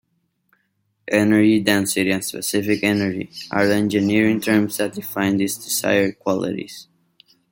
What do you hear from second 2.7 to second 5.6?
energy are the engineering terms that define these